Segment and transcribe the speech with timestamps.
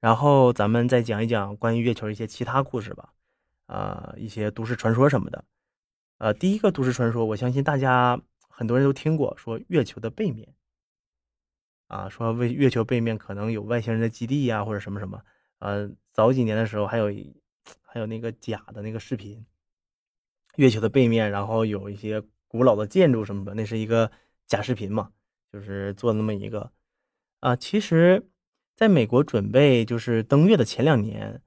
[0.00, 3.12] 然后咱们再讲一讲关于月球一些其他故事吧，
[3.66, 5.44] 啊，一些都市传说什么的。
[6.16, 8.18] 呃，第一个都市传说，我相信大家
[8.48, 10.54] 很多人都听过，说月球的背面，
[11.88, 15.22] 啊，说为月球背面可能有外星人的基地呀，或者什么什么。
[15.58, 17.12] 呃，早几年的时候还有
[17.82, 19.44] 还有那个假的那个视频，
[20.56, 24.10] 月球的背面，然后有一些古老的建筑什么的，那是一个
[24.46, 25.12] 假视频嘛，
[25.52, 26.72] 就是做那么一个。
[27.40, 28.29] 啊，其实。
[28.80, 31.42] 在美国准备就是登月的前两年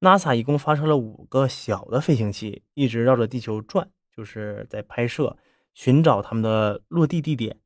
[0.00, 5.38] ，NASA 一共发射了五个小的飞行器，一直绕着地球转，就是在拍摄
[5.72, 7.58] 寻找他们的落地地点。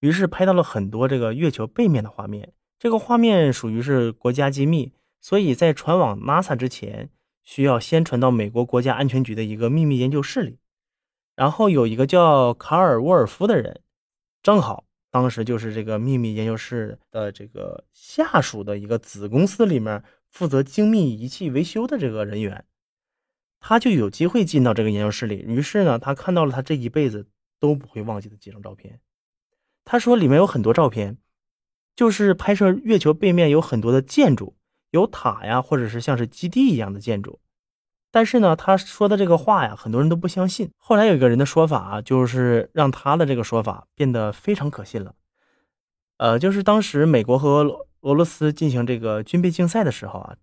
[0.00, 2.54] 于是拍到了很多这个月球背面的画面。
[2.78, 7.10] 这个画面属于是国家机密，所以在传往 NASA 之前，
[7.44, 10.58] 需要先传到美国国家安全局的一个秘密研究室里。
[11.34, 13.82] 然后有一个叫卡尔沃尔夫的人，
[14.42, 14.85] 正好。
[15.16, 22.66] 当时就是这个秘密研究室的这个下属的一个子公司里面负责精密仪器维修的这个人员，
[23.58, 25.36] 他就有机会进到这个研究室里。
[25.36, 27.26] 于是呢，他看到了他这一辈子
[27.58, 29.00] 都不会忘记的几张照片。
[29.86, 31.16] 他说里面有很多照片，
[31.94, 34.54] 就是拍摄月球背面有很多的建筑，
[34.90, 37.40] 有塔呀，或者是像是基地一样的建筑。
[38.16, 40.70] 但是呢，他说的这个话呀，很多人都不相信。
[40.78, 45.14] 后来有一个人的说法啊，就是让他的这个说法变得非常可信了。
[46.16, 50.36] 呃，就是当时美国和俄罗斯进行这个军备竞赛的时候啊，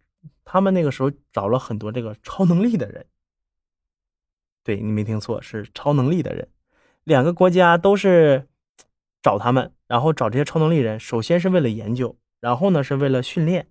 [0.45, 3.07] 他们那个时候找了很多这个超能力的人。
[4.63, 6.47] 对你没听错，是超能力的人。
[7.03, 8.47] 两个国家都是
[9.23, 13.69] 找他们，然后找这些超能力人，首先是为了研究，然后呢是为了训练，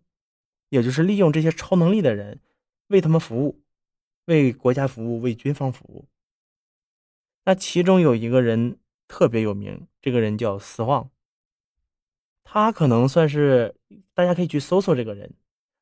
[0.71, 2.41] 也就是利用这些超能力的人
[2.89, 3.62] 为他们服务。
[4.27, 6.07] 为国家服务，为军方服务。
[7.45, 11.11] 那其中有一个人特别有名，这个人叫斯旺。
[12.45, 13.75] 他可能算是
[14.15, 15.35] 大家可以去搜搜这个人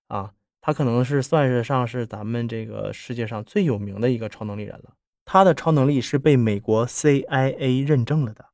[0.09, 4.95] 啊，他可能是算是上是咱们这个世界上最有名的一个超能力人了。
[5.27, 8.47] 他的超能力是被美国 CIA 认证了的，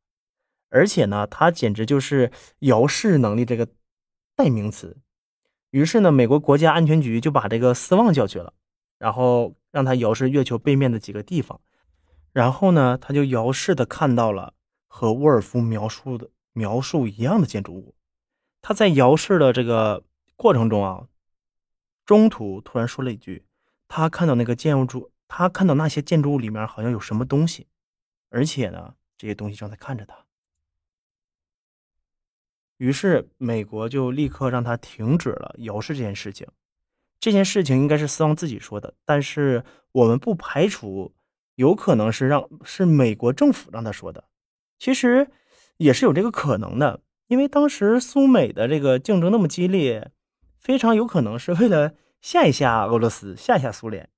[0.68, 3.68] 而且呢，他简直就是遥视能力这个
[4.34, 4.96] 代名词。
[5.70, 8.52] 于是呢，美国国家安全局就把这个斯旺叫去了，
[8.98, 9.54] 然后。
[9.76, 11.60] 让他遥视月球背面的几个地方，
[12.32, 14.54] 然后呢，他就遥视的看到了
[14.86, 17.94] 和沃尔夫描述的描述一样的建筑物。
[18.62, 20.02] 他在遥视的这个
[20.34, 21.08] 过程中啊，
[22.06, 23.44] 中途突然说了一句
[23.86, 27.66] ：“他看到那个建筑，他看到那些建筑物里面好像有什么东西，
[28.30, 30.24] 而且呢，这些东西正在看着他。”
[32.78, 36.48] 于是美国就立刻让他停止了遥视这件事情。
[37.18, 41.14] 这件事情应该是斯旺自己说的，但是我们不排除
[41.54, 44.24] 有可能是让是美国政府让他说的，
[44.78, 45.28] 其实
[45.78, 50.10] 也是有这个可能的，因为当时苏美的这个竞争那么激烈，
[50.58, 54.08] 非常有可能是为了吓一吓俄罗斯，吓一吓苏联。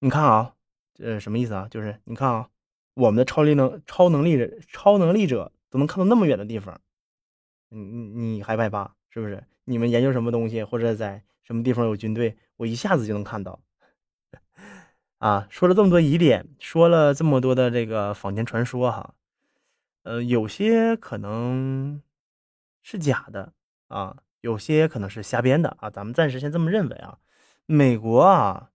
[0.00, 0.54] 你看啊，
[0.94, 1.68] 这什么意思啊？
[1.70, 2.48] 就是你看啊，
[2.94, 6.80] 我们的超力能超能力人超能力者都能看到那么远的地方，
[7.68, 8.94] 你你你害不害怕？
[9.10, 9.44] 是不是？
[9.64, 11.22] 你们研究什么东西，或者在？
[11.42, 13.60] 什么地方有军队，我一下子就能看到。
[15.18, 19.14] 啊，说了这么多疑点，说了这么多的这个坊间传说哈，
[20.02, 22.02] 呃，有些可能
[22.82, 23.52] 是假的
[23.86, 25.88] 啊，有些可能是瞎编的啊。
[25.88, 27.18] 咱们暂时先这么认为啊。
[27.66, 28.70] 美国啊，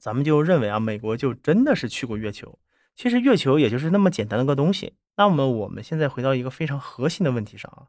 [0.00, 2.58] 咱们就认为啊，美国就真的是去过月球。
[2.94, 4.94] 其实月球也就是那么简单的个东西。
[5.16, 7.88] 那么我们现在回到一个非常核心的问题上啊。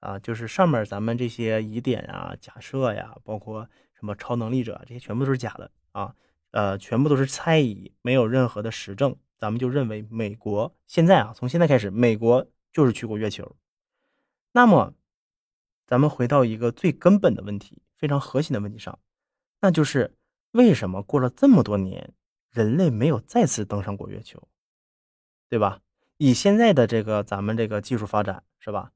[0.00, 6.14] 啊，就是上面咱们这些疑点啊、假设呀，包括什么超能力者，这些全部都是假的啊，
[6.50, 9.16] 呃，全部都是猜疑，没有任何的实证。
[9.38, 13.56] 咱们就认为美国现在啊，从现在开始，美国就是去过月球。
[14.52, 14.94] 那么，
[15.86, 18.98] 咱们回到一个最根本的问题，非常核心的问题上，
[19.60, 20.16] 那就是
[20.50, 22.12] 为什么过了这么多年，
[22.50, 24.48] 人类没有再次登上过月球，
[25.48, 25.80] 对吧？
[26.18, 28.92] 以现在的这个咱们这个技术发展，是吧？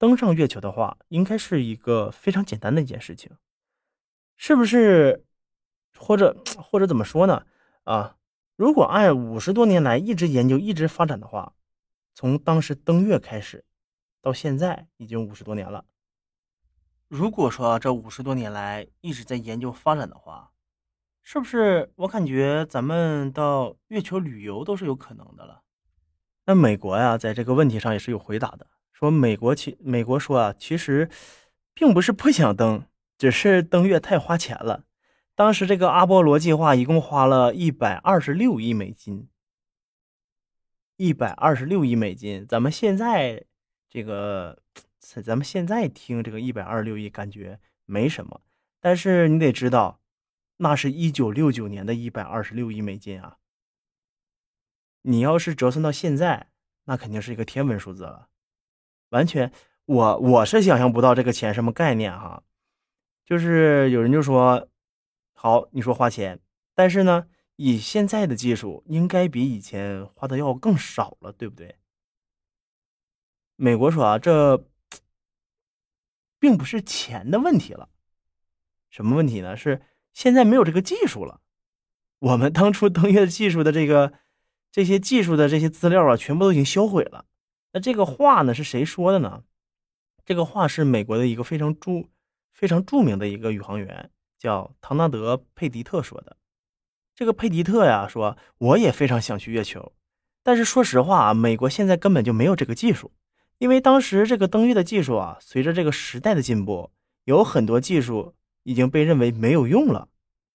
[0.00, 3.36] 登上月球的话，应该是一个非常简单的一件事情，
[4.38, 5.26] 是不是？
[5.94, 7.44] 或者或者怎么说呢？
[7.84, 8.16] 啊，
[8.56, 11.52] 如果按五十多年来一直研究、一直发展的话，
[12.14, 13.62] 从当时登月开始，
[14.22, 15.84] 到现在已经五十多年了。
[17.08, 20.52] 如果说这五十多年来一直在研究发展的话，
[21.20, 21.92] 是不是？
[21.96, 25.60] 我感觉咱们到月球旅游都是有可能的了。
[26.46, 28.66] 那美国呀，在这个问题上也是有回答的。
[29.00, 31.08] 说美国其美国说啊，其实
[31.72, 32.84] 并不是不想登，
[33.16, 34.84] 只是登月太花钱了。
[35.34, 39.26] 当时这个阿波罗计划一共花了一百二十六亿美金，
[40.98, 42.46] 一百二十六亿美金。
[42.46, 43.46] 咱们现在
[43.88, 44.62] 这个
[44.98, 48.42] 咱们现在听这个一百二十六亿，感觉没什么，
[48.80, 50.02] 但是你得知道，
[50.58, 53.38] 那是一九六九年的一百二十六亿美金啊。
[55.00, 56.48] 你要是折算到现在，
[56.84, 58.28] 那肯定是一个天文数字了，
[59.10, 59.52] 完全，
[59.84, 62.42] 我我是想象不到这个钱什么概念哈。
[63.24, 64.68] 就是有人就说，
[65.34, 66.40] 好，你说花钱，
[66.74, 71.76] 但是呢，以现在的技术，应该比以前花的要更少了，对不对？
[73.56, 74.66] 美国说啊，这
[76.38, 77.90] 并不是钱的问题了，
[78.88, 79.56] 什么问题呢？
[79.56, 81.40] 是现在没有这个技术了。
[82.18, 84.12] 我们当初登月技术的这个
[84.72, 87.26] 这些技术的这些资料啊，全部都已经销毁了。
[87.72, 89.44] 那这个话呢，是谁说的呢？
[90.24, 92.08] 这个话是美国的一个非常著。
[92.52, 96.36] 非常著名的一个宇航员叫唐纳德·佩迪特说的。
[97.14, 99.92] 这个佩迪特呀说：“我也非常想去月球，
[100.42, 103.12] 但是说实话啊，美国现在根本就没有这个技术，
[103.56, 106.90] 因为当时这个登月的技术啊，随着这个时代的进步，
[107.24, 108.34] 有很多技术
[108.64, 110.08] 已经被认为没有用了，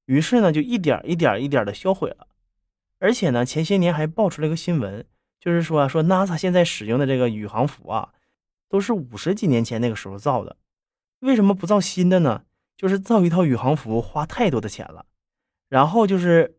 [0.06, 2.28] 于是呢，就一点一点一点的销毁了。
[3.00, 5.08] 而且呢，前些年还爆出了一个新闻，
[5.46, 8.12] 就是说说 NASA 现在使用的这个宇航服啊，
[8.68, 10.58] 都是五十几年前那个时候造的。”
[11.22, 12.44] 为什么不造新的呢？
[12.76, 15.06] 就是造一套宇航服花太多的钱了，
[15.70, 16.58] 然后就是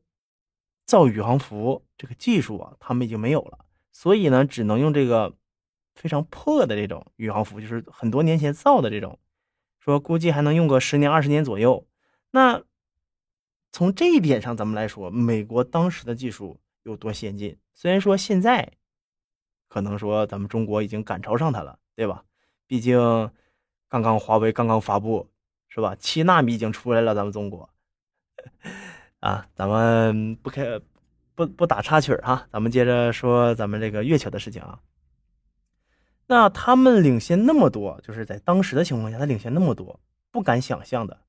[0.87, 5.35] 造宇航服这个技术啊，他们已经没有了，所以呢，只能用这个
[5.94, 9.19] 非常破的这种宇航服，就是很多年前造的这种，
[9.79, 11.87] 说估计还能用个十年二十年左右。
[12.31, 12.62] 那
[13.73, 17.56] 从这一点上，咱们来说，美国当时的技术有多先进？
[17.75, 18.73] 虽然说现在
[19.69, 22.25] 可能说咱们中国已经赶超上它了，对吧？
[22.67, 23.31] 毕竟。
[23.88, 25.31] 刚刚华为刚刚发布，
[25.69, 25.94] 是吧？
[25.94, 27.71] 七纳米已经出来了，咱们中国
[29.21, 30.81] 啊，咱们不开
[31.37, 34.81] 不不打插曲哈，咱们接着说咱们这个月球的事情啊。
[36.27, 40.00] 那他们领先那么多，就是在当时的情况下，他领先那么多，
[40.33, 41.21] 不敢想象的。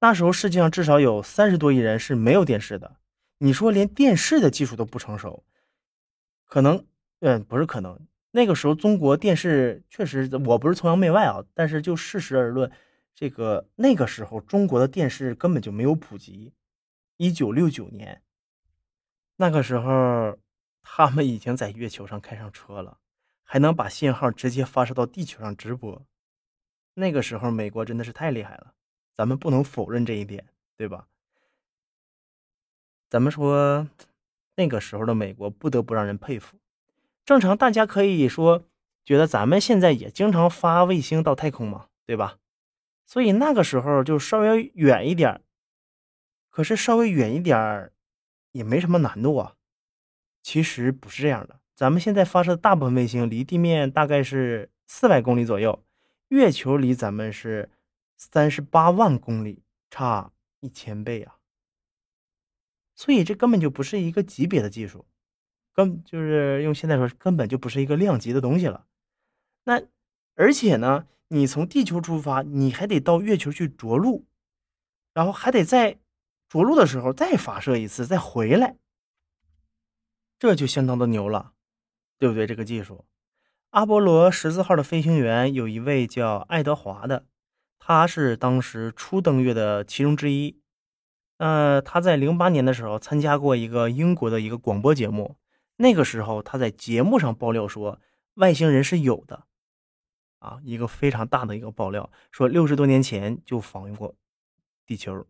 [0.00, 2.96] 那时候世界上至少有三十多亿人是没有电视的，
[3.38, 5.44] 你说连电视的技术都不成熟，
[6.46, 6.86] 可能
[7.20, 8.06] 嗯不是可能。
[8.30, 12.70] 那个时候，中国电视确实，我不是崇洋媚外啊，但是就事实而论，
[13.14, 16.52] 这个那个时候中国的电视根本就没有普及。
[17.16, 18.22] 一九六九年，
[19.36, 20.38] 那个时候
[20.82, 22.98] 他们已经在月球上开上车了，
[23.42, 26.06] 还能把信号直接发射到地球上直播。
[26.92, 28.74] 那个时候，美国真的是太厉害了，
[29.14, 30.46] 咱们不能否认这一点，
[30.76, 31.08] 对吧？
[33.16, 33.88] 咱们说，
[34.56, 36.58] 那个时候的美国不得不让人佩服。
[37.24, 38.64] 正常，大家可以说
[39.06, 42.36] 觉得咱们现在也经常发卫星到太空嘛，对吧？
[43.06, 45.40] 所以那个时候就稍微远一点
[46.50, 47.90] 可是稍微远一点
[48.52, 49.54] 也没什么难度啊。
[50.42, 55.82] 其实不是这样的，咱们现在发射的大部分卫星离地面大概是四百公里左右，
[56.28, 57.70] 月球离咱们是
[58.18, 60.30] 三十八万公里，差
[60.60, 61.35] 一千倍啊。
[62.96, 65.06] 所以这根本就不是一个级别的技术。
[65.72, 68.86] 根就是用现在说，根本就不是一个量级的东西了。
[69.64, 69.82] 那
[70.34, 74.24] 而且呢，你从地球出发，你还得到月球去着陆，
[75.12, 75.98] 然后还得在
[76.48, 78.78] 着陆的时候再发射一次，再回来，
[80.38, 81.52] 这就相当的牛了，
[82.18, 82.46] 对不对？
[82.46, 83.04] 这个技术，
[83.70, 87.26] 阿波罗十四号的飞行员有一位叫爱德华的，
[87.78, 90.58] 他是当时初登月的其中之一。
[91.38, 95.36] 呃，他在零八年的时候参加过一个英国的一个广播节目。
[95.76, 98.00] 那个时候，他在节目上爆料说，
[98.34, 99.44] 外星人是有的，
[100.38, 104.14] 啊，一个非常大的一个爆料，说六十多年前就访问过
[104.86, 105.26] 地球，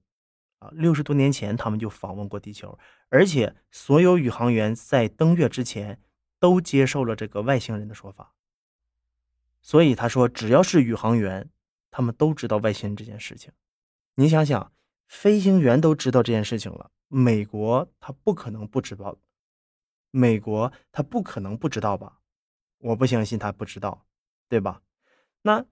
[0.60, 6.00] 啊，六十多年前他们就访问过地球，而且所有宇航员在登月之前
[6.38, 8.32] 都接受了这个外星人的说法，
[9.60, 11.50] 所以他说，只要是宇航员，
[11.90, 13.50] 他们都知道外星人这件事情。
[14.14, 14.70] 你想想，
[15.06, 19.16] 飞行员都知道这件事情了，美国他不可能不知道。
[20.10, 22.20] 美国他不可能不知道吧？
[22.78, 24.06] 我不相信他不知道，
[24.48, 24.82] 对吧？
[25.42, 25.64] 那